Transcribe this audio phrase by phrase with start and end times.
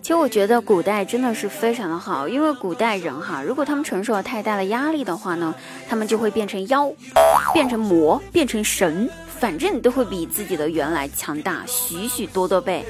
[0.00, 5.54] 其实我觉得古代真的是非常的好，因为古代人哈，如果他们承受了太大的压力的话呢，
[5.88, 6.90] 他们就会变成妖，
[7.52, 12.86] 变成魔，变成神，反正都会比自己的原来强大许许多多倍。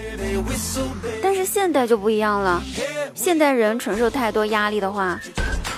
[1.23, 2.63] 但是现代就不一样了，
[3.15, 5.19] 现代人承受太多压力的话，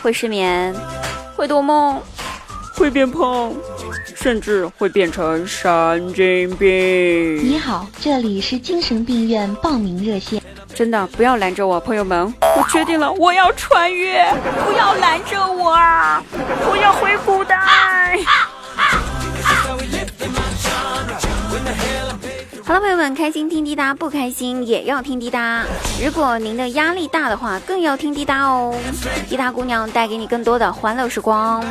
[0.03, 0.75] 会失眠，
[1.37, 1.99] 会多梦，
[2.75, 3.51] 会变胖，
[4.23, 6.69] 甚至会变成神经病。
[7.43, 10.43] 你好，这里是精神病院报名热线。
[10.75, 14.31] 真的不要拦着我，朋友们，我决定了，我要穿越，
[14.67, 16.23] 不要拦着我啊！
[16.71, 17.57] 我要回古代。
[22.63, 25.65] 好了，朋友们，开心听滴答，不开心也要听滴答。
[26.05, 28.75] 如果您的压力大的话，更要听滴答哦。
[29.31, 31.65] 滴答姑娘带给你更多的欢乐时光。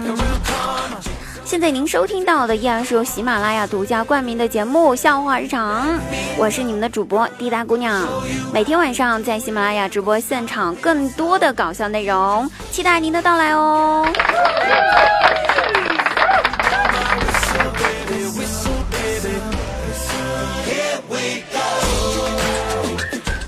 [1.50, 5.98] 现在您收听到的依然是由喜马拉雅独家冠名的节目《笑话日常》，
[6.38, 8.08] 我是你们的主播滴答姑娘，
[8.54, 14.08] 每天晚上在喜马拉雅直播现场，更多的搞笑内容，期待您的到来哦。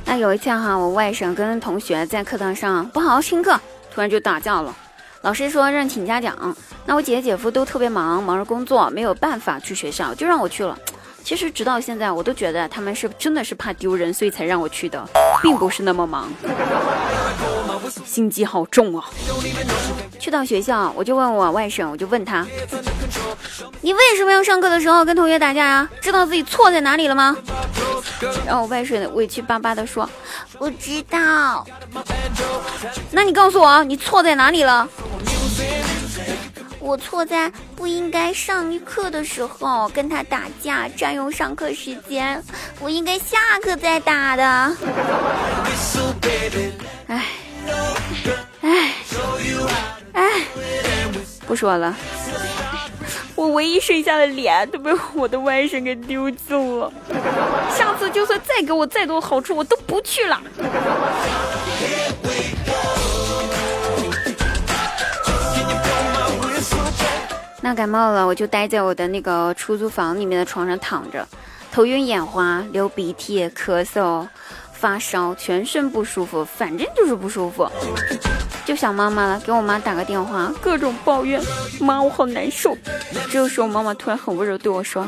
[0.03, 3.62] 那有一次哈，我外甥跟同学在课堂上不好好听课，
[3.94, 4.75] 突然就打架了，
[5.22, 6.55] 老师说让请家长。
[6.86, 10.78] 那我姐姐姐夫都特别忙，忙着工作，没有办法去学校，就让我去了。
[11.23, 15.08] 其实直到现在，我都觉得他们是真的是怕丢人，所以才让我去的，
[15.44, 16.33] 并不是那么忙。
[18.03, 19.05] 心机好重啊！
[20.19, 22.45] 去到学校，我就问我外甥，我就问他
[23.81, 25.89] ：“你为什么要上课的时候跟同学打架呀？
[26.00, 27.35] 知道自己错在哪里了吗？”
[28.45, 30.09] 然后我外甥委屈巴巴的说
[30.58, 31.66] ：“不知道。”
[33.11, 34.88] 那你告诉我，你错在哪里了？
[36.80, 42.44] 我错在不应该上课的时候跟他打架，占用上课时间。
[42.80, 44.44] 我应该下课再打的。
[47.07, 47.25] 哎，
[48.62, 48.94] 哎，
[50.13, 50.46] 哎，
[51.46, 51.96] 不说了。
[53.35, 56.91] 我唯一剩下的脸都被我的外甥给丢走了。
[57.75, 60.41] 下次就算再给我再多好处，我都不去了。
[67.63, 71.25] 那感冒了，我就待在我的那个出租房里面的床上躺着，
[71.72, 74.27] 头晕眼花，流鼻涕，咳嗽，
[74.73, 77.69] 发烧，全身不舒服，反正就是不舒服，
[78.66, 81.39] 就想妈妈了，给我妈打个电话，各种抱怨，
[81.79, 82.75] 妈，我好难受。
[83.29, 85.07] 这个时候，妈妈突然很温柔对我说：“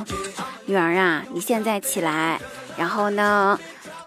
[0.66, 2.40] 女儿啊，你现在起来，
[2.78, 3.60] 然后呢，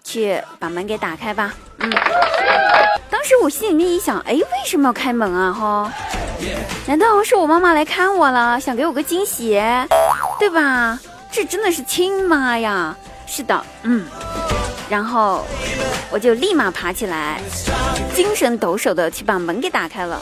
[0.05, 1.91] 去把门给打开吧。”嗯，
[3.09, 5.51] 当时我心里面一想，哎，为什么要开门啊？
[5.51, 5.93] 哈。
[6.85, 9.61] 难道是我妈妈来看我了，想给我个惊喜，
[10.39, 10.99] 对吧？
[11.31, 12.95] 这真的是亲妈呀！
[13.25, 14.05] 是的，嗯。
[14.89, 15.45] 然后
[16.09, 17.41] 我就立马爬起来，
[18.15, 20.21] 精神抖擞的去把门给打开了。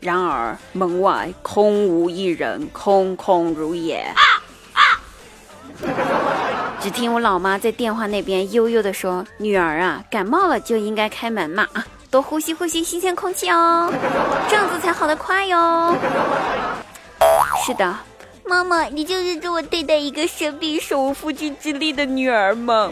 [0.00, 4.06] 然而门外空无一人，空空如也。
[6.80, 11.66] 只听我老妈在电话那边悠悠的说：“女儿啊，感冒了就应该开门嘛。”
[12.16, 13.92] 多呼吸呼吸新鲜空气哦，
[14.48, 15.94] 这样子才好得快哟。
[17.62, 17.94] 是的，
[18.46, 22.90] 妈妈，你就是这么对待一个生病手无缚鸡之力的女儿吗？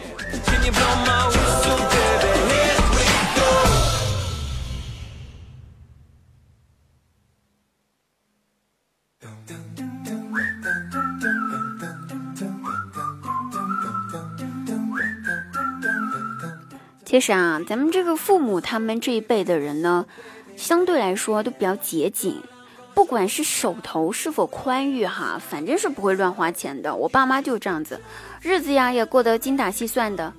[17.15, 20.05] 其实啊，咱们这个父母他们这一辈的人呢，
[20.57, 22.33] 相对来说都比较节俭，
[22.93, 26.93] 不管是手头是否宽裕哈，反正是不会乱花钱的。
[26.93, 28.01] 我爸妈就这样子，
[28.41, 30.33] 日子呀也过得精打细算的。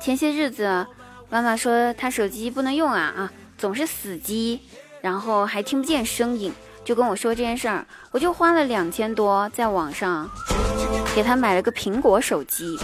[0.00, 0.86] 前些日子，
[1.30, 4.60] 妈妈说她手机不能用啊啊，总是死机，
[5.00, 6.52] 然后还听不见声音，
[6.84, 10.30] 就跟我说这件事儿，我就花了两千多在网上
[11.12, 12.78] 给她买了个苹果手机。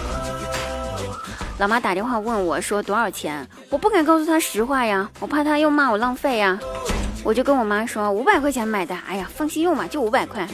[1.60, 6.58] 老妈打电话问我说多少钱，我不敢告诉她实话呀，我怕她又骂我浪费呀。
[7.22, 10.48] 我就跟我妈说五百块钱买的，哎呀，放心用嘛，就五百块。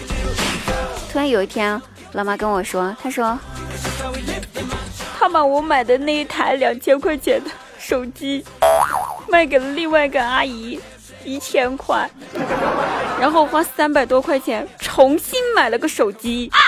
[1.08, 1.80] 突然有一天，
[2.10, 3.38] 老妈跟我说，她说，
[5.16, 7.48] 她把我买的那一台两千块钱的
[7.78, 8.44] 手机
[9.28, 10.80] 卖给了另外一个阿姨，
[11.24, 12.10] 一千块，
[13.20, 16.50] 然后花三百多块钱重新买了个手机。
[16.52, 16.65] 他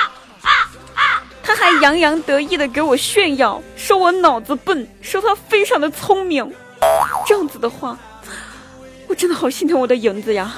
[1.69, 6.50] 还洋洋得意的给我炫耀，说我脑子笨，说他非常的聪明，
[7.26, 7.94] 这样子的话
[9.06, 10.50] 我真的好心疼我的银子呀。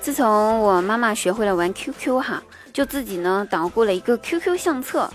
[0.00, 2.42] 自从我妈妈学会了玩 QQ 哈，
[2.72, 5.08] 就自己呢捣鼓了一个 QQ 相册。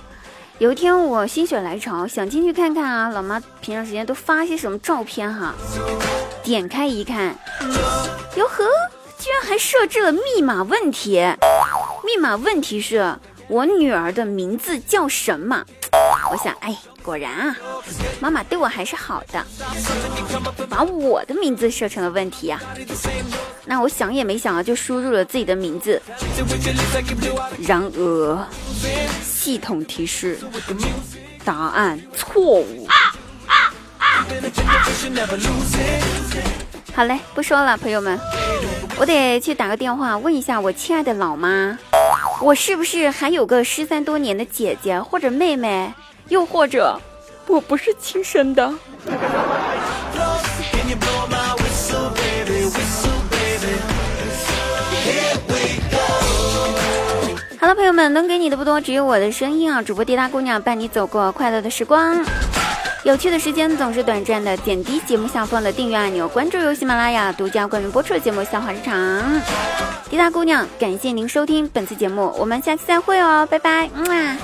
[0.59, 5.53] 有一天我心血来潮，想进去看看啊，老妈平常时间都发些什么照片哈？
[6.43, 7.37] 点开一看，
[8.35, 8.63] 哟呵，
[9.19, 11.23] 居然还设置了密码问题。
[12.03, 13.15] 密码问题是
[13.47, 15.63] 我女儿的名字叫什么？
[16.31, 17.55] 我想，哎，果然啊，
[18.19, 19.45] 妈妈对我还是好的，
[20.67, 22.59] 把我的名字设成了问题呀。
[23.63, 26.01] 那我想也没想啊，就输入了自己的名字。
[27.59, 28.47] 然而，
[29.47, 30.37] 系统提示
[31.45, 32.85] 答案错误。
[36.93, 38.19] 好嘞，不说了，朋友们，
[38.97, 41.79] 我得去打个电话问一下我亲爱的老妈，
[42.41, 45.93] 我是不是还有个失散多年的姐姐或者妹妹？
[46.27, 46.99] 又或者，
[47.47, 48.69] 我不是亲生的。
[57.97, 59.81] 们，能给你的不多，只有我的声音啊！
[59.81, 62.23] 主播滴答姑娘伴你走过快乐的时光。
[63.03, 68.95] 有趣的时间总是短暂的，点击节目下方的订阅按钮，关注由喜马拉雅独家冠名播出的节目《笑话日常》。
[70.11, 74.37] 滴答姑娘，感谢您收听本次节目，我们下期再会哦，拜拜，嗯啊。